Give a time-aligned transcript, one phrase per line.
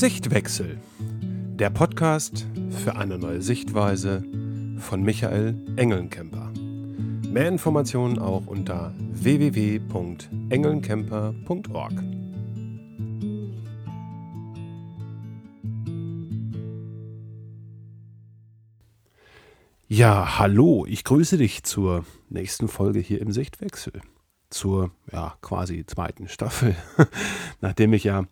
[0.00, 0.80] Sichtwechsel.
[1.58, 2.46] Der Podcast
[2.82, 4.24] für eine neue Sichtweise
[4.78, 6.50] von Michael Engelnkemper.
[7.28, 11.92] Mehr Informationen auch unter www.engelnkemper.org.
[19.86, 24.00] Ja, hallo, ich grüße dich zur nächsten Folge hier im Sichtwechsel.
[24.48, 26.74] Zur, ja, quasi zweiten Staffel.
[27.60, 28.24] Nachdem ich ja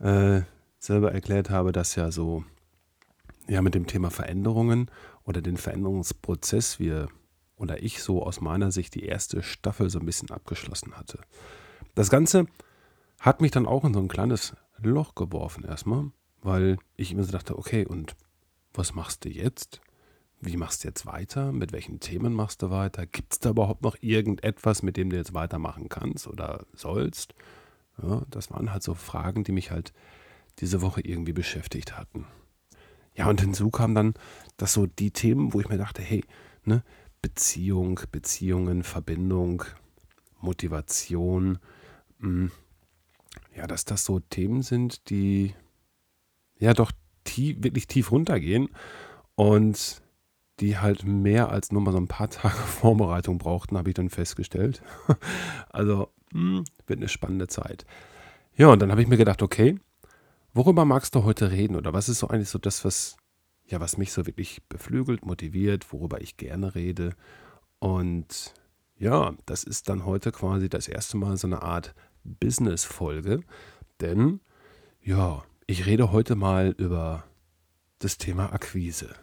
[0.00, 0.42] äh,
[0.80, 2.42] selber erklärt habe, dass ja so,
[3.46, 4.90] ja, mit dem Thema Veränderungen
[5.24, 7.08] oder den Veränderungsprozess wir
[7.56, 11.20] oder ich so aus meiner Sicht die erste Staffel so ein bisschen abgeschlossen hatte.
[11.94, 12.46] Das Ganze
[13.20, 17.32] hat mich dann auch in so ein kleines Loch geworfen erstmal, weil ich mir so
[17.32, 18.16] dachte, okay, und
[18.72, 19.82] was machst du jetzt?
[20.40, 21.52] Wie machst du jetzt weiter?
[21.52, 23.04] Mit welchen Themen machst du weiter?
[23.04, 27.34] Gibt es da überhaupt noch irgendetwas, mit dem du jetzt weitermachen kannst oder sollst?
[28.02, 29.92] Ja, das waren halt so Fragen, die mich halt
[30.60, 32.26] diese Woche irgendwie beschäftigt hatten.
[33.14, 34.14] Ja, und hinzu kam dann,
[34.56, 36.24] dass so die Themen, wo ich mir dachte, hey,
[36.64, 36.82] ne,
[37.22, 39.64] Beziehung, Beziehungen, Verbindung,
[40.40, 41.58] Motivation,
[42.18, 42.50] mh, hm,
[43.54, 45.54] ja, dass das so Themen sind, die
[46.58, 46.92] ja doch
[47.24, 48.68] tief, wirklich tief runtergehen
[49.34, 50.02] und
[50.60, 54.10] die halt mehr als nur mal so ein paar Tage Vorbereitung brauchten, habe ich dann
[54.10, 54.82] festgestellt.
[55.70, 57.84] also mh, hm, wird eine spannende Zeit.
[58.56, 59.78] Ja, und dann habe ich mir gedacht, okay,
[60.54, 61.76] worüber magst du heute reden?
[61.76, 63.16] Oder was ist so eigentlich so das, was,
[63.66, 67.14] ja, was mich so wirklich beflügelt, motiviert, worüber ich gerne rede?
[67.78, 68.54] Und
[68.96, 73.40] ja, das ist dann heute quasi das erste Mal so eine Art Business-Folge.
[74.00, 74.40] Denn,
[75.02, 77.24] ja, ich rede heute mal über
[77.98, 79.14] das Thema Akquise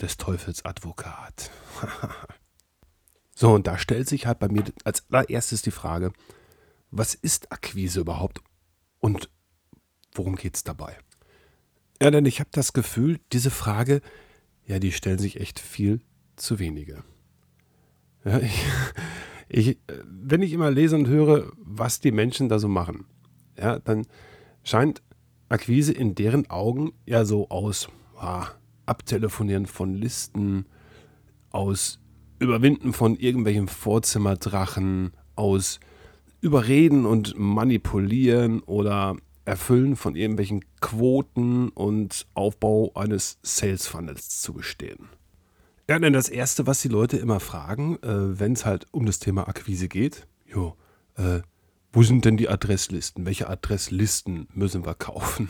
[0.00, 1.50] des Teufels Advokat.
[3.34, 6.12] so, und da stellt sich halt bei mir als allererstes die Frage,
[6.90, 8.40] was ist Akquise überhaupt
[9.00, 9.30] und
[10.14, 10.96] worum geht es dabei?
[12.00, 14.00] Ja, denn ich habe das Gefühl, diese Frage,
[14.66, 16.00] ja, die stellen sich echt viel
[16.36, 17.04] zu wenige.
[18.24, 18.64] Ja, ich,
[19.48, 23.04] ich, wenn ich immer lese und höre, was die Menschen da so machen,
[23.58, 24.06] ja, dann
[24.62, 25.02] scheint
[25.48, 27.88] Akquise in deren Augen ja so aus
[28.18, 28.48] ah,
[28.86, 30.66] Abtelefonieren von Listen,
[31.50, 32.00] aus
[32.38, 35.80] Überwinden von irgendwelchen Vorzimmerdrachen, aus
[36.40, 45.08] Überreden und Manipulieren oder Erfüllen von irgendwelchen Quoten und Aufbau eines Sales Funnels zu bestehen.
[45.88, 49.18] Ja, denn das Erste, was die Leute immer fragen, äh, wenn es halt um das
[49.18, 50.76] Thema Akquise geht, jo,
[51.16, 51.40] äh,
[51.92, 53.26] wo sind denn die Adresslisten?
[53.26, 55.48] Welche Adresslisten müssen wir kaufen?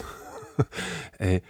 [1.19, 1.41] äh,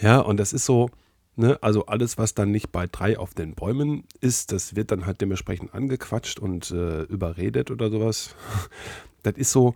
[0.00, 0.90] ja, und das ist so,
[1.36, 5.06] ne, also alles, was dann nicht bei drei auf den Bäumen ist, das wird dann
[5.06, 8.34] halt dementsprechend angequatscht und äh, überredet oder sowas.
[9.22, 9.74] das ist so,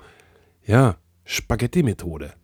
[0.67, 2.35] ja, Spaghetti-Methode.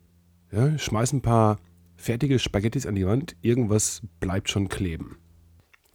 [0.53, 1.59] Ja, schmeiß ein paar
[1.97, 5.19] fertige Spaghettis an die Wand, irgendwas bleibt schon kleben.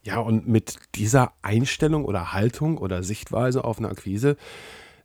[0.02, 4.36] Ja, und mit dieser Einstellung oder Haltung oder Sichtweise auf eine Akquise,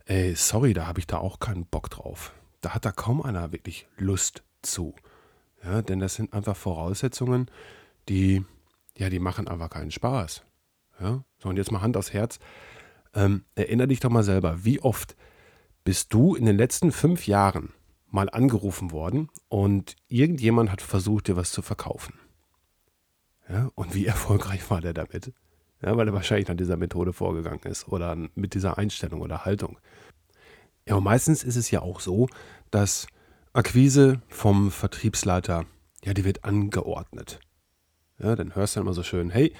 [0.06, 2.32] ey, sorry, da habe ich da auch keinen Bock drauf.
[2.60, 4.94] Da hat da kaum einer wirklich Lust zu.
[5.64, 7.50] Ja, denn das sind einfach Voraussetzungen,
[8.08, 8.44] die,
[8.96, 10.44] ja, die machen einfach keinen Spaß.
[11.00, 12.38] Ja, so und jetzt mal Hand aufs Herz.
[13.14, 15.16] Ähm, erinner dich doch mal selber, wie oft
[15.84, 17.72] bist du in den letzten fünf Jahren
[18.08, 22.14] mal angerufen worden und irgendjemand hat versucht, dir was zu verkaufen.
[23.48, 25.32] Ja, und wie erfolgreich war der damit?
[25.82, 29.78] Ja, weil er wahrscheinlich nach dieser Methode vorgegangen ist oder mit dieser Einstellung oder Haltung.
[30.86, 32.28] Ja, und meistens ist es ja auch so,
[32.70, 33.06] dass
[33.52, 35.64] Akquise vom Vertriebsleiter,
[36.04, 37.40] ja, die wird angeordnet.
[38.18, 39.52] Ja, dann hörst du immer so schön, hey,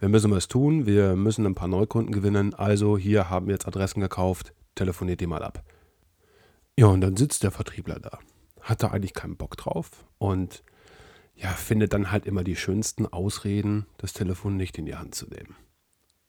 [0.00, 3.66] wir müssen was tun, wir müssen ein paar Neukunden gewinnen, also hier haben wir jetzt
[3.66, 5.62] Adressen gekauft, telefoniert die mal ab.
[6.76, 8.18] Ja, und dann sitzt der Vertriebler da,
[8.60, 10.62] hat da eigentlich keinen Bock drauf und
[11.34, 15.26] ja, findet dann halt immer die schönsten Ausreden, das Telefon nicht in die Hand zu
[15.26, 15.56] nehmen.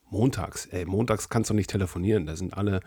[0.10, 2.82] Montags, ey, montags kannst du nicht telefonieren, da sind alle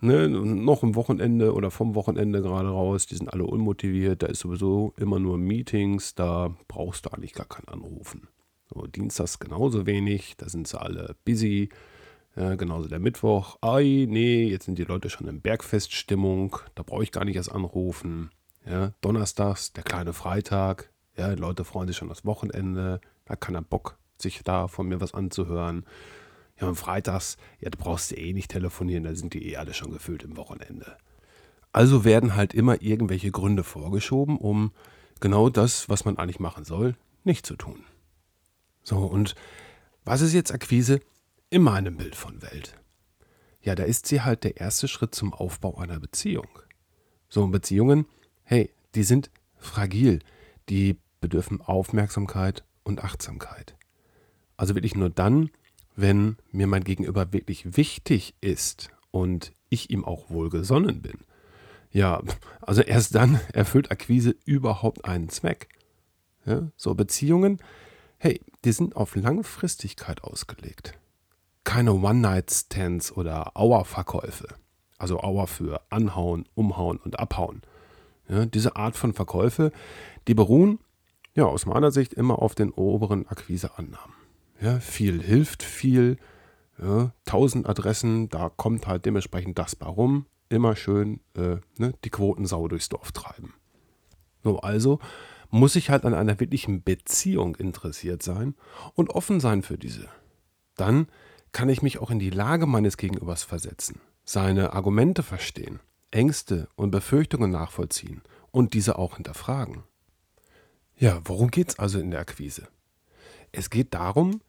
[0.00, 4.40] ne, noch am Wochenende oder vom Wochenende gerade raus, die sind alle unmotiviert, da ist
[4.40, 8.28] sowieso immer nur Meetings, da brauchst du eigentlich gar keinen Anrufen.
[8.68, 11.70] So, Dienstags genauso wenig, da sind sie alle busy,
[12.36, 13.58] ja, genauso der Mittwoch.
[13.60, 16.56] Ei, nee, jetzt sind die Leute schon in Bergfeststimmung.
[16.74, 18.30] Da brauche ich gar nicht erst anrufen.
[18.64, 20.90] Ja, Donnerstags, der kleine Freitag.
[21.16, 23.00] Ja, Leute freuen sich schon aufs Wochenende.
[23.26, 25.84] Da hat keiner Bock, sich da von mir was anzuhören.
[26.60, 29.74] Ja, und freitags, ja, da brauchst du eh nicht telefonieren, da sind die eh alle
[29.74, 30.96] schon gefüllt im Wochenende.
[31.72, 34.72] Also werden halt immer irgendwelche Gründe vorgeschoben, um
[35.20, 36.94] genau das, was man eigentlich machen soll,
[37.24, 37.84] nicht zu tun.
[38.82, 39.34] So, und
[40.04, 41.00] was ist jetzt Akquise?
[41.52, 42.80] In meinem Bild von Welt.
[43.60, 46.48] Ja, da ist sie halt der erste Schritt zum Aufbau einer Beziehung.
[47.28, 48.06] So, Beziehungen,
[48.42, 50.20] hey, die sind fragil.
[50.68, 53.76] die bedürfen Aufmerksamkeit und Achtsamkeit.
[54.56, 55.50] Also wirklich nur dann,
[55.94, 61.18] wenn mir mein Gegenüber wirklich wichtig ist und ich ihm auch wohlgesonnen bin.
[61.90, 62.22] Ja,
[62.62, 65.68] also erst dann erfüllt Akquise überhaupt einen Zweck.
[66.46, 67.58] Ja, so Beziehungen,
[68.18, 70.98] hey, die sind auf Langfristigkeit ausgelegt.
[71.64, 74.48] Keine One-Night-Stands oder Auer-Verkäufe.
[74.98, 77.62] Also Auer für anhauen, umhauen und abhauen.
[78.28, 79.72] Ja, diese Art von Verkäufe,
[80.28, 80.78] die beruhen
[81.34, 84.14] ja aus meiner Sicht immer auf den oberen Akquiseannahmen.
[84.60, 86.18] Ja, viel hilft viel.
[86.80, 90.26] Ja, 1000 Adressen, da kommt halt dementsprechend das bei rum.
[90.48, 93.54] Immer schön äh, ne, die Quotensau durchs Dorf treiben.
[94.42, 94.98] So, also
[95.50, 98.54] muss ich halt an einer wirklichen Beziehung interessiert sein
[98.94, 100.08] und offen sein für diese.
[100.76, 101.08] Dann
[101.52, 106.90] kann ich mich auch in die Lage meines Gegenübers versetzen, seine Argumente verstehen, Ängste und
[106.90, 109.84] Befürchtungen nachvollziehen und diese auch hinterfragen.
[110.96, 112.68] Ja, worum geht es also in der Akquise?
[113.50, 114.40] Es geht darum,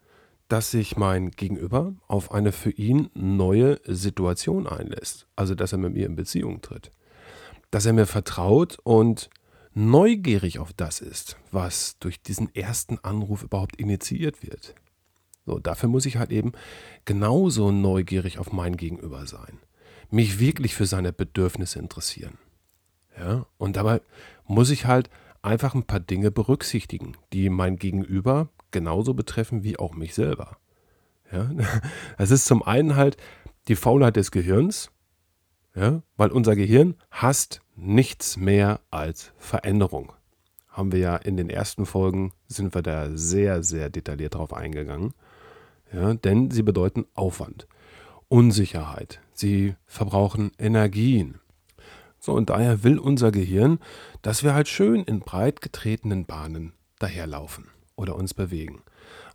[0.48, 5.94] dass sich mein Gegenüber auf eine für ihn neue Situation einlässt, also dass er mit
[5.94, 6.90] mir in Beziehung tritt,
[7.70, 9.30] dass er mir vertraut und
[9.72, 14.74] neugierig auf das ist, was durch diesen ersten Anruf überhaupt initiiert wird.
[15.46, 16.52] So, dafür muss ich halt eben
[17.04, 19.58] genauso neugierig auf mein Gegenüber sein,
[20.10, 22.38] mich wirklich für seine Bedürfnisse interessieren.
[23.18, 24.00] Ja, und dabei
[24.46, 25.10] muss ich halt
[25.42, 30.56] einfach ein paar Dinge berücksichtigen, die mein Gegenüber genauso betreffen wie auch mich selber.
[31.30, 31.50] Ja,
[32.18, 33.16] das ist zum einen halt
[33.68, 34.90] die Faulheit des Gehirns,
[35.74, 40.12] ja, weil unser Gehirn hasst nichts mehr als Veränderung.
[40.68, 45.14] Haben wir ja in den ersten Folgen, sind wir da sehr, sehr detailliert drauf eingegangen.
[45.94, 47.68] Ja, denn sie bedeuten Aufwand,
[48.28, 51.38] Unsicherheit, sie verbrauchen Energien.
[52.18, 53.78] So, und daher will unser Gehirn,
[54.20, 58.82] dass wir halt schön in breit getretenen Bahnen daherlaufen oder uns bewegen,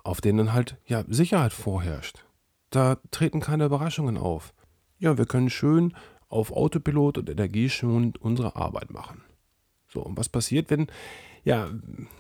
[0.04, 2.26] auf denen halt ja Sicherheit vorherrscht.
[2.72, 4.54] Da treten keine Überraschungen auf.
[4.98, 5.96] Ja, wir können schön
[6.28, 9.24] auf Autopilot und energieschonend unsere Arbeit machen.
[9.88, 10.88] So, und was passiert, wenn,
[11.50, 11.68] ja,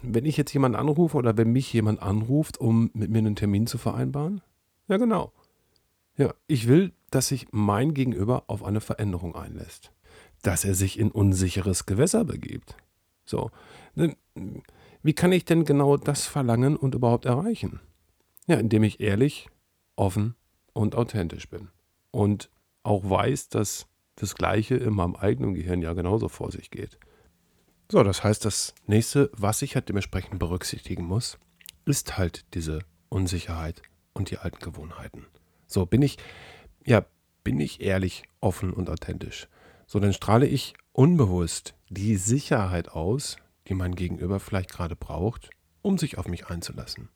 [0.02, 3.68] wenn ich jetzt jemanden anrufe oder wenn mich jemand anruft, um mit mir einen Termin
[3.68, 4.42] zu vereinbaren?
[4.88, 5.31] Ja, genau.
[6.18, 9.92] Ja, ich will, dass sich mein Gegenüber auf eine Veränderung einlässt.
[10.42, 12.76] Dass er sich in unsicheres Gewässer begibt.
[13.24, 13.52] So,
[15.04, 17.81] wie kann ich denn genau das verlangen und überhaupt erreichen?
[18.48, 19.48] Ja, indem ich ehrlich,
[19.96, 20.34] offen
[20.74, 21.68] und authentisch bin.
[22.10, 22.50] Und
[22.81, 23.86] auch weiß, dass
[24.16, 26.98] das Gleiche in meinem eigenen Gehirn ja genauso vor sich geht.
[27.92, 31.40] So, das heißt, das nächste, was ich halt dementsprechend berücksichtigen muss,
[31.86, 33.82] ist halt diese Unsicherheit
[34.14, 35.26] und die alten Gewohnheiten.
[35.66, 36.18] So, bin ich,
[36.86, 37.04] ja,
[37.44, 39.48] bin ich ehrlich, offen und authentisch.
[39.88, 43.38] So, dann strahle ich unbewusst die Sicherheit aus,
[43.68, 45.50] die mein Gegenüber vielleicht gerade braucht,
[45.82, 47.10] um sich auf mich einzulassen.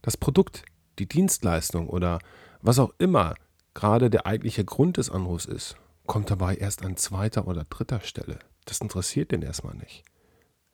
[0.00, 0.64] Das Produkt,
[1.00, 2.20] die Dienstleistung oder
[2.60, 3.34] was auch immer
[3.74, 5.76] gerade der eigentliche Grund des Anrufs ist,
[6.06, 8.38] kommt dabei erst an zweiter oder dritter Stelle.
[8.64, 10.04] Das interessiert den erstmal nicht.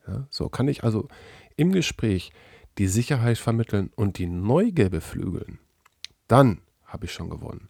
[0.07, 1.07] Ja, so kann ich also
[1.55, 2.31] im Gespräch
[2.77, 5.59] die Sicherheit vermitteln und die Neugier beflügeln.
[6.27, 7.69] Dann habe ich schon gewonnen.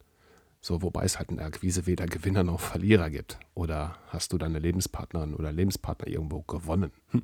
[0.61, 3.39] So, wobei es halt in der Akquise weder Gewinner noch Verlierer gibt.
[3.53, 6.91] Oder hast du deine Lebenspartnerin oder Lebenspartner irgendwo gewonnen?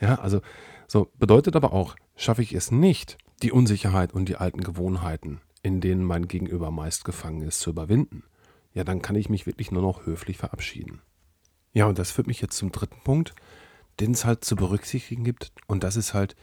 [0.00, 0.40] Ja, also
[0.86, 5.80] so bedeutet aber auch, schaffe ich es nicht, die Unsicherheit und die alten Gewohnheiten, in
[5.80, 8.22] denen mein Gegenüber meist gefangen ist, zu überwinden
[8.74, 11.00] ja, dann kann ich mich wirklich nur noch höflich verabschieden.
[11.74, 13.34] Ja, und das führt mich jetzt zum dritten Punkt,
[14.00, 16.34] den es halt zu berücksichtigen gibt, und das ist halt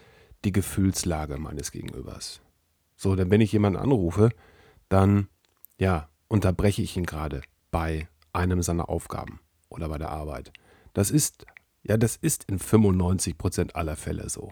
[0.46, 2.42] die Gefühlslage meines Gegenübers.
[2.96, 4.30] So, denn wenn ich jemanden anrufe,
[4.90, 5.28] dann,
[5.78, 10.52] ja, unterbreche ich ihn gerade bei einem seiner Aufgaben oder bei der Arbeit.
[10.94, 11.46] Das ist,
[11.84, 14.52] ja, das ist in 95 Prozent aller Fälle so.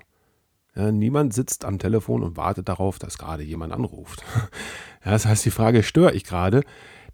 [0.76, 4.24] Ja, niemand sitzt am Telefon und wartet darauf, dass gerade jemand anruft.
[5.06, 6.62] Ja, das heißt, die Frage, störe ich gerade,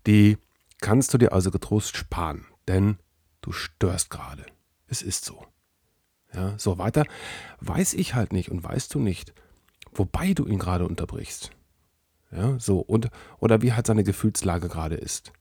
[0.07, 0.39] die
[0.81, 2.97] kannst du dir also getrost sparen, denn
[3.45, 4.45] du störst gerade.
[4.87, 5.45] Es ist so.
[6.33, 7.05] Ja, so weiter
[7.61, 9.33] weiß ich halt nicht und weißt du nicht,
[9.93, 11.51] wobei du ihn gerade unterbrichst.
[12.31, 13.09] Ja, so und
[13.39, 15.31] oder wie halt seine Gefühlslage gerade ist.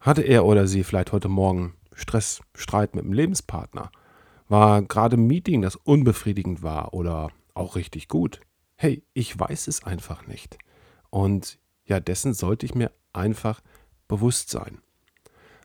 [0.00, 3.90] Hatte er oder sie vielleicht heute Morgen Stress, Streit mit dem Lebenspartner?
[4.48, 8.40] War gerade ein Meeting, das unbefriedigend war oder auch richtig gut?
[8.76, 10.58] Hey, ich weiß es einfach nicht.
[11.08, 13.62] Und ja, dessen sollte ich mir einfach
[14.06, 14.78] Bewusstsein.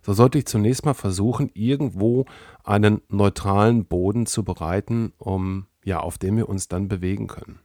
[0.02, 2.26] So sollte ich zunächst mal versuchen, irgendwo
[2.64, 7.60] einen neutralen Boden zu bereiten, um ja, auf dem wir uns dann bewegen können.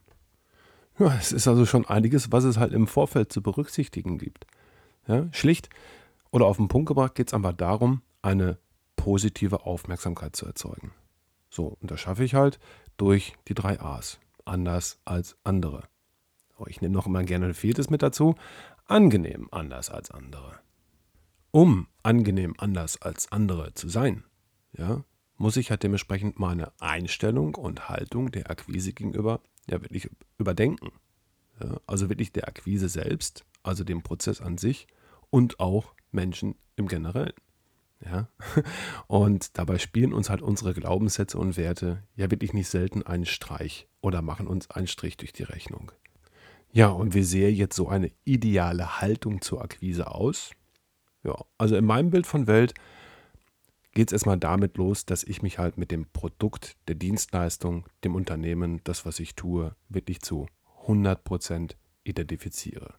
[0.99, 4.47] Ja, es ist also schon einiges, was es halt im Vorfeld zu berücksichtigen gibt.
[5.07, 5.69] Ja, schlicht
[6.31, 8.57] oder auf den Punkt gebracht geht es aber darum, eine
[8.95, 10.91] positive Aufmerksamkeit zu erzeugen.
[11.49, 12.59] So, und das schaffe ich halt
[12.97, 14.19] durch die drei A's.
[14.43, 15.83] Anders als andere.
[16.57, 18.35] Oh, ich nehme noch immer gerne ein viertes mit dazu.
[18.85, 20.59] Angenehm anders als andere.
[21.51, 24.23] Um angenehm anders als andere zu sein,
[24.73, 25.03] ja,
[25.37, 30.91] muss ich halt dementsprechend meine Einstellung und Haltung der Akquise gegenüber ja wirklich überdenken.
[31.61, 34.87] Ja, also wirklich der Akquise selbst, also dem Prozess an sich
[35.29, 37.33] und auch Menschen im Generellen.
[38.05, 38.29] Ja?
[39.07, 43.87] Und dabei spielen uns halt unsere Glaubenssätze und Werte ja wirklich nicht selten einen Streich
[44.01, 45.91] oder machen uns einen Strich durch die Rechnung.
[46.71, 50.51] Ja, und wie sehe jetzt so eine ideale Haltung zur Akquise aus?
[51.23, 52.73] Ja, also in meinem Bild von Welt
[53.93, 58.15] geht es erstmal damit los, dass ich mich halt mit dem Produkt, der Dienstleistung, dem
[58.15, 60.47] Unternehmen, das, was ich tue, wirklich zu
[60.85, 62.93] 100% identifiziere.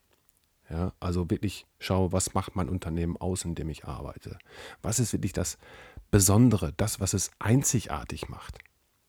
[0.68, 4.38] Ja, also wirklich schaue, was macht mein Unternehmen aus, in dem ich arbeite.
[4.82, 5.56] Was ist wirklich das
[6.10, 8.58] Besondere, das, was es einzigartig macht.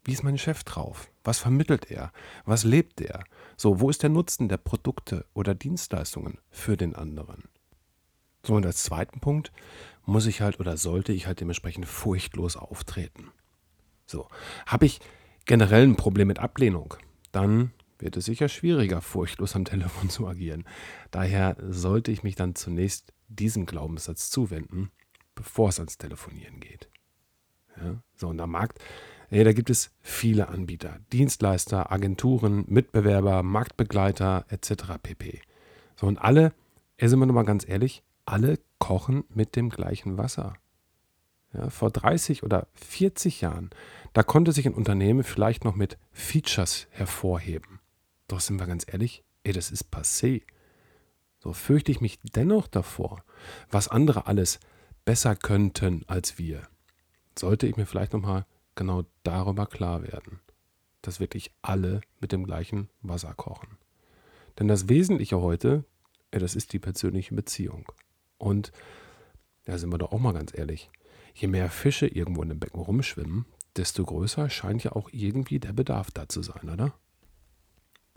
[0.03, 1.09] Wie ist mein Chef drauf?
[1.23, 2.11] Was vermittelt er?
[2.45, 3.23] Was lebt er?
[3.57, 7.43] So, wo ist der Nutzen der Produkte oder Dienstleistungen für den anderen?
[8.49, 9.51] So, und als zweiten Punkt
[10.07, 13.31] muss ich halt oder sollte ich halt dementsprechend furchtlos auftreten.
[14.07, 14.27] So,
[14.65, 15.01] habe ich
[15.45, 16.95] generell ein Problem mit Ablehnung,
[17.31, 20.65] dann wird es sicher schwieriger, furchtlos am Telefon zu agieren.
[21.11, 24.89] Daher sollte ich mich dann zunächst diesem Glaubenssatz zuwenden,
[25.35, 26.89] bevor es ans Telefonieren geht.
[27.77, 28.79] Ja, so, und am Markt,
[29.29, 34.97] ja, da gibt es viele Anbieter, Dienstleister, Agenturen, Mitbewerber, Marktbegleiter etc.
[35.03, 35.39] pp.
[35.95, 36.51] So, und alle,
[36.99, 40.55] sind wir nochmal ganz ehrlich, alle kochen mit dem gleichen Wasser.
[41.53, 43.71] Ja, vor 30 oder 40 Jahren,
[44.13, 47.79] da konnte sich ein Unternehmen vielleicht noch mit Features hervorheben.
[48.27, 50.43] Doch sind wir ganz ehrlich, ey, das ist passé.
[51.39, 53.24] So fürchte ich mich dennoch davor,
[53.71, 54.59] was andere alles
[55.05, 56.67] besser könnten als wir.
[57.38, 58.45] Sollte ich mir vielleicht nochmal
[58.75, 60.39] genau darüber klar werden,
[61.01, 63.77] dass wirklich alle mit dem gleichen Wasser kochen.
[64.59, 65.86] Denn das Wesentliche heute,
[66.31, 67.91] ey, das ist die persönliche Beziehung.
[68.39, 68.72] Und
[69.65, 70.89] da sind wir doch auch mal ganz ehrlich,
[71.36, 75.74] je mehr Fische irgendwo in dem Becken rumschwimmen, desto größer scheint ja auch irgendwie der
[75.74, 76.93] Bedarf da zu sein, oder?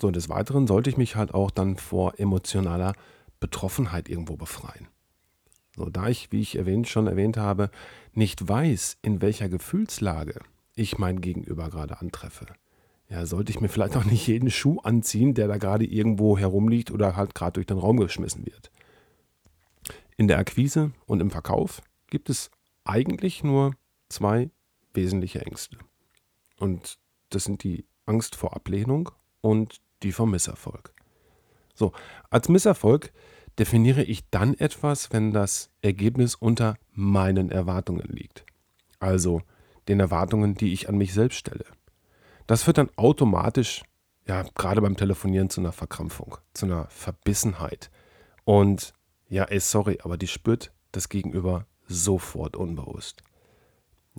[0.01, 2.93] So, und des Weiteren sollte ich mich halt auch dann vor emotionaler
[3.39, 4.87] Betroffenheit irgendwo befreien.
[5.75, 7.69] So, da ich, wie ich erwähnt, schon erwähnt habe,
[8.13, 10.39] nicht weiß, in welcher Gefühlslage
[10.75, 12.47] ich mein Gegenüber gerade antreffe,
[13.09, 16.89] ja, sollte ich mir vielleicht auch nicht jeden Schuh anziehen, der da gerade irgendwo herumliegt
[16.89, 18.71] oder halt gerade durch den Raum geschmissen wird.
[20.17, 22.51] In der Akquise und im Verkauf gibt es
[22.83, 23.75] eigentlich nur
[24.09, 24.51] zwei
[24.93, 25.77] wesentliche Ängste.
[26.59, 26.97] Und
[27.29, 29.09] das sind die Angst vor Ablehnung
[29.41, 30.93] und die vom Misserfolg.
[31.73, 31.93] So,
[32.29, 33.11] als Misserfolg
[33.57, 38.45] definiere ich dann etwas, wenn das Ergebnis unter meinen Erwartungen liegt.
[38.99, 39.41] Also
[39.87, 41.65] den Erwartungen, die ich an mich selbst stelle.
[42.47, 43.83] Das führt dann automatisch,
[44.27, 47.89] ja, gerade beim Telefonieren zu einer Verkrampfung, zu einer Verbissenheit.
[48.45, 48.93] Und
[49.33, 53.23] ja, ey, sorry, aber die spürt das Gegenüber sofort unbewusst.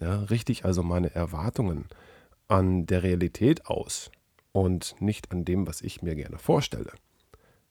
[0.00, 1.86] Ja, richtig also meine Erwartungen
[2.48, 4.10] an der Realität aus
[4.50, 6.90] und nicht an dem, was ich mir gerne vorstelle.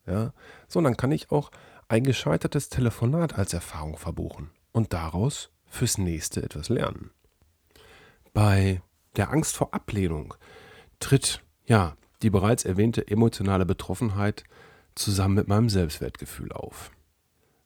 [0.07, 0.33] Ja,
[0.69, 1.51] so, dann kann ich auch
[1.89, 7.11] ein gescheitertes Telefonat als Erfahrung verbuchen und daraus fürs nächste etwas lernen.
[8.33, 8.81] Bei
[9.17, 10.33] der Angst vor Ablehnung
[11.01, 14.45] tritt ja die bereits erwähnte emotionale Betroffenheit
[14.95, 16.89] zusammen mit meinem Selbstwertgefühl auf.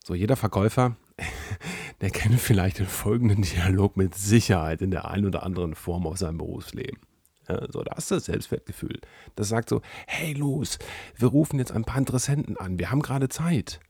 [0.07, 0.95] So, jeder Verkäufer,
[2.01, 6.19] der kennt vielleicht den folgenden Dialog mit Sicherheit in der einen oder anderen Form aus
[6.19, 7.01] seinem Berufsleben.
[7.49, 9.01] Ja, so, da ist das Selbstwertgefühl.
[9.35, 10.79] Das sagt so, hey los,
[11.17, 13.81] wir rufen jetzt ein paar Interessenten an, wir haben gerade Zeit.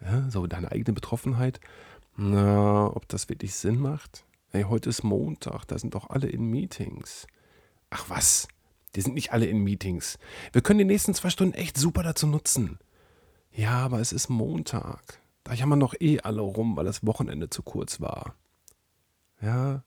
[0.00, 1.60] Ja, so deine eigene Betroffenheit.
[2.16, 4.24] Na, ob das wirklich Sinn macht?
[4.48, 7.26] Hey, heute ist Montag, da sind doch alle in Meetings.
[7.90, 8.48] Ach was,
[8.96, 10.18] die sind nicht alle in Meetings.
[10.52, 12.78] Wir können die nächsten zwei Stunden echt super dazu nutzen.
[13.52, 15.20] Ja, aber es ist Montag.
[15.48, 18.34] Da jammern noch eh alle rum, weil das Wochenende zu kurz war.
[19.40, 19.82] Ja,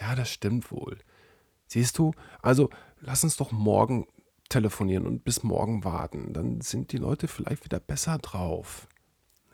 [0.00, 0.98] ja, das stimmt wohl.
[1.66, 2.12] Siehst du,
[2.42, 4.06] also lass uns doch morgen
[4.48, 6.32] telefonieren und bis morgen warten.
[6.32, 8.86] Dann sind die Leute vielleicht wieder besser drauf.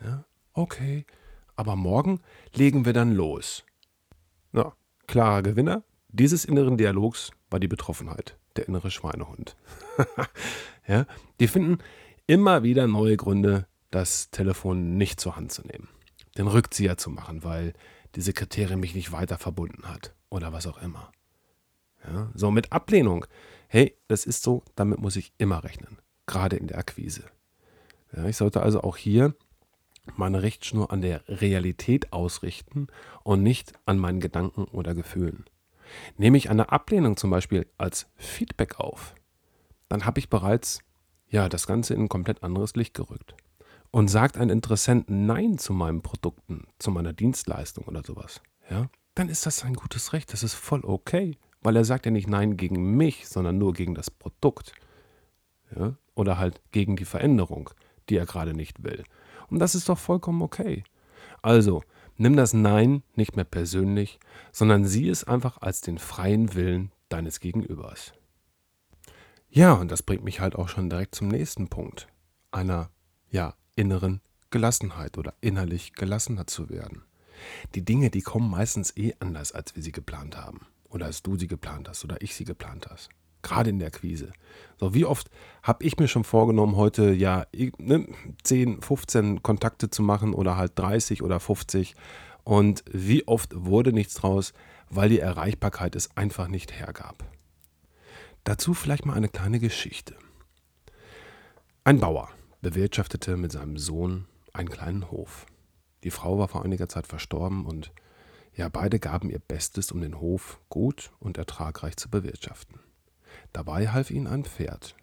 [0.04, 1.06] Ja, okay.
[1.54, 2.20] Aber morgen
[2.52, 3.64] legen wir dann los.
[4.52, 4.74] Na,
[5.06, 9.56] klarer Gewinner dieses inneren Dialogs war die Betroffenheit, der innere Schweinehund.
[10.86, 11.06] ja,
[11.40, 11.78] die finden
[12.26, 15.88] immer wieder neue Gründe, das Telefon nicht zur Hand zu nehmen.
[16.36, 17.72] Den Rückzieher zu machen, weil
[18.14, 21.12] die Sekretärin mich nicht weiter verbunden hat oder was auch immer.
[22.04, 23.26] Ja, so mit Ablehnung.
[23.68, 25.98] Hey, das ist so, damit muss ich immer rechnen.
[26.26, 27.24] Gerade in der Akquise.
[28.14, 29.34] Ja, ich sollte also auch hier
[30.14, 32.86] meine Richtschnur an der Realität ausrichten
[33.24, 35.44] und nicht an meinen Gedanken oder Gefühlen.
[36.16, 39.14] Nehme ich eine Ablehnung zum Beispiel als Feedback auf,
[39.88, 40.80] dann habe ich bereits
[41.28, 43.34] ja das Ganze in ein komplett anderes Licht gerückt.
[43.96, 49.30] Und sagt ein Interessent Nein zu meinen Produkten, zu meiner Dienstleistung oder sowas, ja, dann
[49.30, 50.34] ist das sein gutes Recht.
[50.34, 53.94] Das ist voll okay, weil er sagt ja nicht Nein gegen mich, sondern nur gegen
[53.94, 54.74] das Produkt.
[55.74, 55.96] Ja?
[56.14, 57.70] Oder halt gegen die Veränderung,
[58.10, 59.02] die er gerade nicht will.
[59.48, 60.84] Und das ist doch vollkommen okay.
[61.40, 61.82] Also,
[62.18, 64.18] nimm das Nein nicht mehr persönlich,
[64.52, 68.12] sondern sieh es einfach als den freien Willen deines Gegenübers.
[69.48, 72.08] Ja, und das bringt mich halt auch schon direkt zum nächsten Punkt.
[72.50, 72.90] Einer,
[73.30, 77.02] ja, inneren Gelassenheit oder innerlich gelassener zu werden.
[77.74, 80.60] Die Dinge, die kommen meistens eh anders, als wir sie geplant haben.
[80.88, 83.10] Oder als du sie geplant hast oder ich sie geplant hast.
[83.42, 84.32] Gerade in der Quise.
[84.78, 85.30] So, wie oft
[85.62, 87.46] habe ich mir schon vorgenommen, heute ja
[87.78, 88.08] ne,
[88.42, 91.94] 10, 15 Kontakte zu machen oder halt 30 oder 50.
[92.44, 94.52] Und wie oft wurde nichts draus,
[94.88, 97.24] weil die Erreichbarkeit es einfach nicht hergab.
[98.44, 100.16] Dazu vielleicht mal eine kleine Geschichte.
[101.84, 105.46] Ein Bauer bewirtschaftete mit seinem Sohn einen kleinen Hof.
[106.04, 107.92] Die Frau war vor einiger Zeit verstorben und
[108.54, 112.80] ja, beide gaben ihr Bestes, um den Hof gut und ertragreich zu bewirtschaften.
[113.52, 114.96] Dabei half ihnen ein Pferd,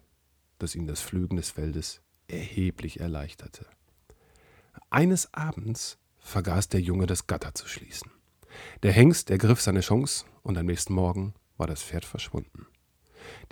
[0.58, 3.66] das ihnen das Pflügen des Feldes erheblich erleichterte.
[4.90, 8.10] Eines Abends vergaß der Junge das Gatter zu schließen.
[8.82, 12.66] Der Hengst ergriff seine Chance und am nächsten Morgen war das Pferd verschwunden.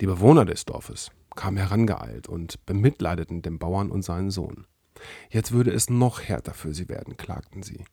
[0.01, 4.67] Die Bewohner des Dorfes kamen herangeeilt und bemitleideten den Bauern und seinen Sohn.
[5.29, 7.85] Jetzt würde es noch härter für sie werden, klagten sie.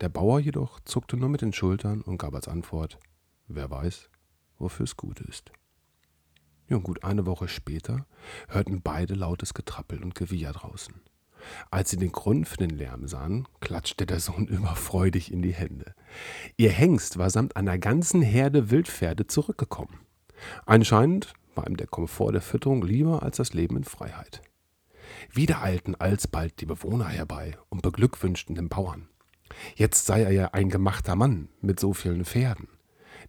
[0.00, 2.98] Der Bauer jedoch zuckte nur mit den Schultern und gab als Antwort,
[3.48, 4.10] wer weiß,
[4.58, 5.50] wofür es gut ist.
[6.68, 8.06] Ja, gut eine Woche später
[8.48, 10.94] hörten beide lautes Getrappel und Gewieher draußen.
[11.70, 15.94] Als sie den Grund für den Lärm sahen, klatschte der Sohn überfreudig in die Hände.
[16.56, 20.00] Ihr Hengst war samt einer ganzen Herde Wildpferde zurückgekommen.
[20.66, 24.42] Anscheinend war ihm der Komfort der Fütterung lieber als das Leben in Freiheit.
[25.32, 29.08] Wieder eilten alsbald die Bewohner herbei und beglückwünschten den Bauern.
[29.74, 32.68] Jetzt sei er ja ein gemachter Mann mit so vielen Pferden.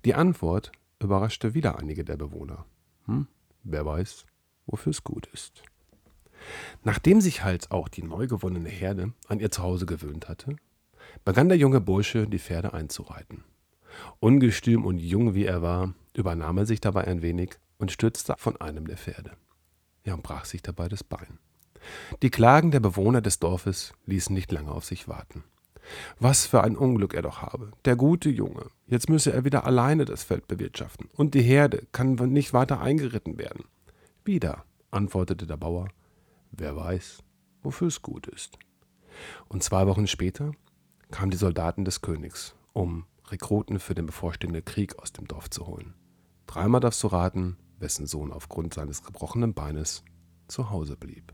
[0.06, 2.66] Die Antwort überraschte wieder einige der Bewohner.
[3.06, 3.26] Hm,
[3.64, 4.28] wer weiß,
[4.68, 5.64] wofür es gut ist.
[6.84, 10.56] Nachdem sich halt auch die neu gewonnene Herde an ihr Zuhause gewöhnt hatte,
[11.26, 13.44] begann der junge Bursche die Pferde einzureiten.
[14.20, 18.62] Ungestüm und jung wie er war, übernahm er sich dabei ein wenig und stürzte von
[18.62, 19.32] einem der Pferde.
[20.04, 21.40] Ja, und brach sich dabei das Bein.
[22.22, 25.44] Die Klagen der Bewohner des Dorfes ließen nicht lange auf sich warten.
[26.20, 27.72] Was für ein Unglück er doch habe.
[27.86, 28.68] Der gute Junge.
[28.86, 31.10] Jetzt müsse er wieder alleine das Feld bewirtschaften.
[31.16, 33.66] Und die Herde kann nicht weiter eingeritten werden.
[34.24, 35.88] Wieder, antwortete der Bauer.
[36.52, 37.24] Wer weiß,
[37.64, 38.58] wofür es gut ist.
[39.48, 40.52] Und zwei Wochen später
[41.12, 45.66] kamen die Soldaten des Königs, um Rekruten für den bevorstehenden Krieg aus dem Dorf zu
[45.66, 45.94] holen.
[46.48, 50.04] Dreimal darfst du raten, wessen Sohn aufgrund seines gebrochenen Beines
[50.48, 51.34] zu Hause blieb.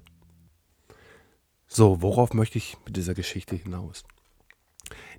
[1.68, 4.04] So, worauf möchte ich mit dieser Geschichte hinaus?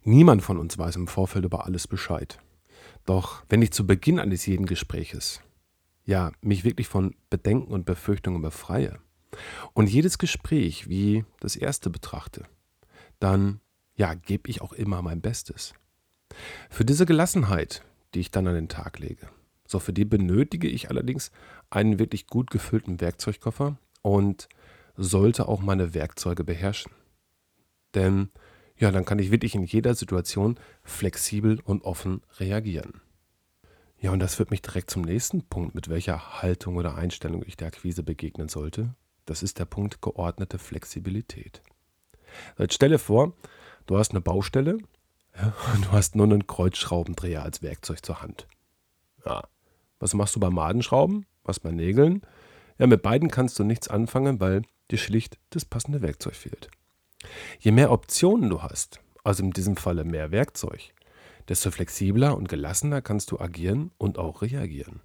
[0.05, 2.39] Niemand von uns weiß im Vorfeld über alles Bescheid.
[3.05, 5.41] Doch wenn ich zu Beginn eines jeden Gespräches,
[6.05, 9.01] ja, mich wirklich von Bedenken und Befürchtungen befreie
[9.75, 12.45] und jedes Gespräch wie das erste betrachte,
[13.19, 13.61] dann,
[13.97, 15.75] ja, gebe ich auch immer mein Bestes.
[16.71, 17.83] Für diese Gelassenheit,
[18.15, 19.29] die ich dann an den Tag lege,
[19.66, 21.31] so für die benötige ich allerdings
[21.70, 24.48] einen wirklich gut gefüllten Werkzeugkoffer und
[24.96, 26.92] sollte auch meine Werkzeuge beherrschen.
[27.94, 28.31] Denn
[28.79, 33.00] ja, dann kann ich wirklich in jeder Situation flexibel und offen reagieren.
[33.98, 37.57] Ja, und das führt mich direkt zum nächsten Punkt, mit welcher Haltung oder Einstellung ich
[37.57, 38.94] der Akquise begegnen sollte.
[39.24, 41.62] Das ist der Punkt geordnete Flexibilität.
[42.59, 43.33] Jetzt stelle vor,
[43.87, 44.79] du hast eine Baustelle
[45.35, 48.46] ja, und du hast nur einen Kreuzschraubendreher als Werkzeug zur Hand.
[49.24, 49.48] Ja,
[49.98, 51.26] was machst du bei Madenschrauben?
[51.44, 52.22] Was bei Nägeln?
[52.78, 56.70] Ja, mit beiden kannst du nichts anfangen, weil dir schlicht das passende Werkzeug fehlt.
[57.59, 60.92] Je mehr Optionen du hast, also in diesem Falle mehr Werkzeug,
[61.48, 65.00] desto flexibler und gelassener kannst du agieren und auch reagieren.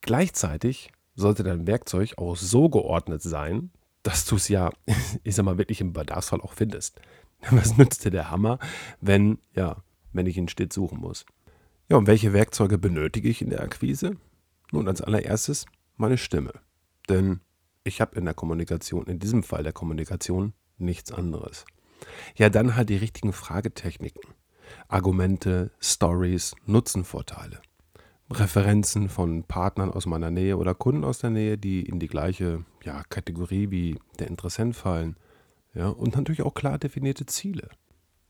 [0.00, 3.70] Gleichzeitig sollte dein Werkzeug auch so geordnet sein,
[4.02, 4.70] dass du es ja,
[5.24, 7.00] ich sag mal, wirklich im Bedarfsfall auch findest.
[7.50, 8.58] Was nützt dir der Hammer,
[9.00, 11.26] wenn, ja, wenn ich ihn stets suchen muss?
[11.88, 14.16] Ja, und welche Werkzeuge benötige ich in der Akquise?
[14.72, 16.52] Nun, als allererstes meine Stimme.
[17.08, 17.40] Denn
[17.84, 21.64] ich habe in der Kommunikation, in diesem Fall der Kommunikation, nichts anderes.
[22.34, 24.34] Ja, dann halt die richtigen Fragetechniken.
[24.88, 27.60] Argumente, Stories, Nutzenvorteile.
[28.30, 32.64] Referenzen von Partnern aus meiner Nähe oder Kunden aus der Nähe, die in die gleiche
[32.82, 35.16] ja, Kategorie wie der Interessent fallen.
[35.72, 37.68] Ja, und natürlich auch klar definierte Ziele.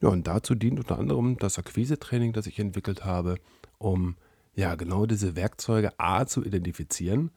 [0.01, 3.37] Ja, und dazu dient unter anderem das Akquise-Training, das ich entwickelt habe,
[3.79, 4.17] um
[4.55, 7.31] ja, genau diese Werkzeuge A zu identifizieren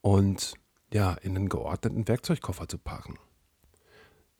[0.00, 0.54] und
[0.92, 3.18] ja, in einen geordneten Werkzeugkoffer zu packen.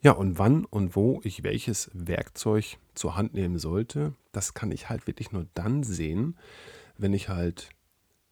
[0.00, 4.88] Ja, und wann und wo ich welches Werkzeug zur Hand nehmen sollte, das kann ich
[4.88, 6.36] halt wirklich nur dann sehen,
[6.96, 7.70] wenn ich halt,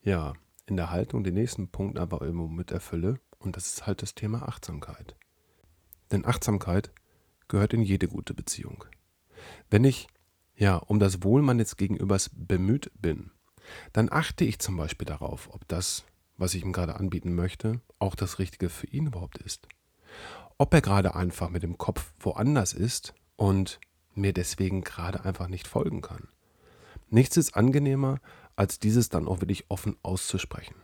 [0.02, 0.34] ja,
[0.66, 3.18] in der Haltung den nächsten Punkt aber irgendwo mit erfülle.
[3.38, 5.16] Und das ist halt das Thema Achtsamkeit.
[6.12, 6.92] Denn Achtsamkeit
[7.48, 8.84] gehört in jede gute Beziehung.
[9.70, 10.08] Wenn ich,
[10.56, 13.30] ja, um das Wohl meines Gegenübers bemüht bin,
[13.92, 16.04] dann achte ich zum Beispiel darauf, ob das,
[16.36, 19.68] was ich ihm gerade anbieten möchte, auch das Richtige für ihn überhaupt ist.
[20.58, 23.80] Ob er gerade einfach mit dem Kopf woanders ist und
[24.14, 26.28] mir deswegen gerade einfach nicht folgen kann.
[27.08, 28.20] Nichts ist angenehmer,
[28.56, 30.74] als dieses dann auch wirklich offen auszusprechen.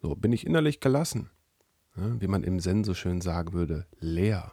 [0.00, 1.30] So bin ich innerlich gelassen,
[1.94, 4.52] wie man im Zen so schön sagen würde, leer.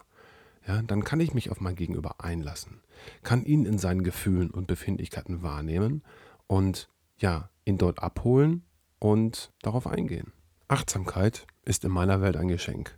[0.66, 2.80] Ja, dann kann ich mich auf mein Gegenüber einlassen,
[3.22, 6.02] kann ihn in seinen Gefühlen und Befindlichkeiten wahrnehmen
[6.46, 8.64] und ja, ihn dort abholen
[8.98, 10.32] und darauf eingehen.
[10.68, 12.96] Achtsamkeit ist in meiner Welt ein Geschenk.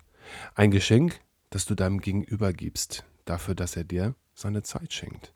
[0.55, 5.33] Ein Geschenk, das du deinem Gegenüber gibst, dafür, dass er dir seine Zeit schenkt.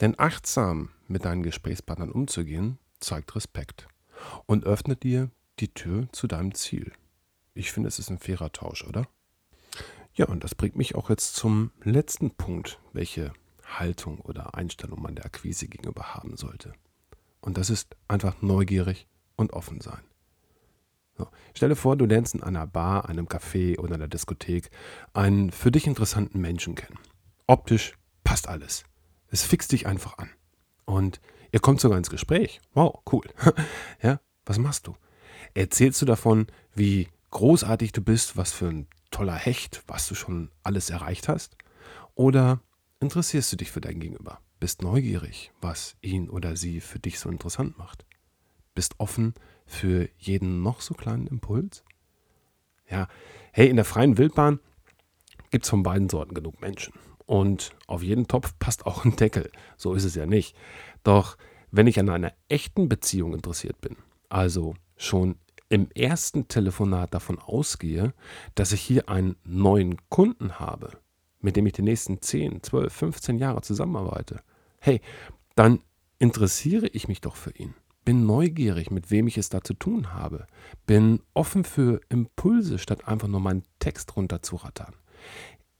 [0.00, 3.88] Denn achtsam mit deinen Gesprächspartnern umzugehen, zeigt Respekt
[4.44, 6.92] und öffnet dir die Tür zu deinem Ziel.
[7.54, 9.08] Ich finde, es ist ein fairer Tausch, oder?
[10.16, 13.32] Ja, und das bringt mich auch jetzt zum letzten Punkt, welche
[13.66, 16.72] Haltung oder Einstellung man der Akquise gegenüber haben sollte.
[17.40, 20.00] Und das ist einfach neugierig und offen sein.
[21.18, 21.28] So.
[21.54, 24.70] Stelle vor, du lernst in einer Bar, einem Café oder einer Diskothek
[25.12, 26.98] einen für dich interessanten Menschen kennen.
[27.46, 28.84] Optisch passt alles.
[29.28, 30.30] Es fixt dich einfach an.
[30.86, 31.20] Und
[31.52, 32.60] ihr kommt sogar ins Gespräch.
[32.72, 33.24] Wow, cool.
[34.02, 34.96] ja, was machst du?
[35.52, 40.50] Erzählst du davon, wie großartig du bist, was für ein toller Hecht, was du schon
[40.62, 41.56] alles erreicht hast?
[42.14, 42.60] Oder
[43.00, 44.40] interessierst du dich für dein Gegenüber?
[44.60, 48.04] Bist neugierig, was ihn oder sie für dich so interessant macht.
[48.74, 49.32] Bist offen
[49.64, 51.82] für jeden noch so kleinen Impuls.
[52.90, 53.08] Ja,
[53.52, 54.60] hey, in der freien Wildbahn
[55.50, 56.92] gibt es von beiden Sorten genug Menschen.
[57.24, 59.50] Und auf jeden Topf passt auch ein Deckel.
[59.78, 60.54] So ist es ja nicht.
[61.04, 61.38] Doch
[61.70, 63.96] wenn ich an einer echten Beziehung interessiert bin,
[64.28, 68.14] also schon im ersten Telefonat davon ausgehe,
[68.54, 70.98] dass ich hier einen neuen Kunden habe,
[71.40, 74.42] mit dem ich die nächsten 10, 12, 15 Jahre zusammenarbeite,
[74.78, 75.00] hey,
[75.54, 75.80] dann
[76.18, 77.74] interessiere ich mich doch für ihn.
[78.04, 80.46] Bin neugierig, mit wem ich es da zu tun habe.
[80.86, 84.94] Bin offen für Impulse, statt einfach nur meinen Text runterzurattern.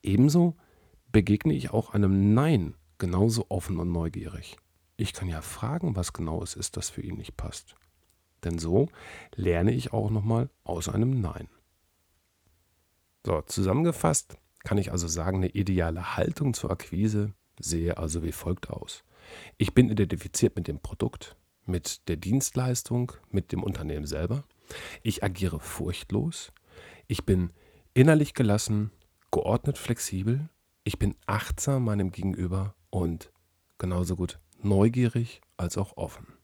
[0.03, 0.57] Ebenso
[1.13, 4.57] begegne ich auch einem Nein genauso offen und neugierig.
[4.97, 7.77] Ich kann ja fragen, was genau es ist, das für ihn nicht passt.
[8.45, 8.89] Denn so
[9.35, 11.49] lerne ich auch nochmal aus einem Nein.
[13.25, 18.71] So, zusammengefasst kann ich also sagen, eine ideale Haltung zur Akquise sehe also wie folgt
[18.71, 19.05] aus.
[19.59, 24.45] Ich bin identifiziert mit dem Produkt, mit der Dienstleistung, mit dem Unternehmen selber.
[25.03, 26.53] Ich agiere furchtlos.
[27.07, 27.51] Ich bin
[27.95, 28.91] innerlich gelassen,
[29.31, 30.49] geordnet flexibel.
[30.85, 33.33] Ich bin achtsam meinem Gegenüber und
[33.79, 36.36] genauso gut neugierig als auch offen.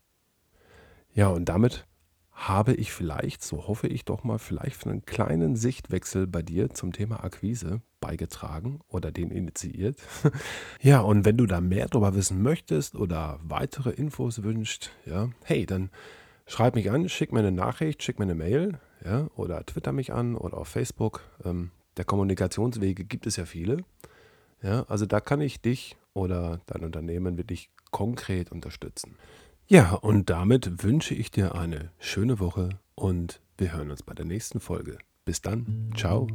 [1.14, 1.86] Ja, und damit
[2.32, 6.70] habe ich vielleicht, so hoffe ich doch mal, vielleicht für einen kleinen Sichtwechsel bei dir
[6.70, 9.98] zum Thema Akquise beigetragen oder den initiiert.
[10.80, 15.66] ja, und wenn du da mehr darüber wissen möchtest oder weitere Infos wünscht, ja, hey,
[15.66, 15.90] dann
[16.46, 20.12] schreib mich an, schick mir eine Nachricht, schick mir eine Mail, ja, oder twitter mich
[20.12, 21.22] an oder auf Facebook.
[21.44, 23.84] Ähm, der Kommunikationswege gibt es ja viele.
[24.62, 29.16] Ja, also da kann ich dich oder dein Unternehmen wirklich konkret unterstützen.
[29.66, 34.24] Ja, und damit wünsche ich dir eine schöne Woche und wir hören uns bei der
[34.24, 34.98] nächsten Folge.
[35.24, 35.90] Bis dann.
[35.96, 36.26] Ciao.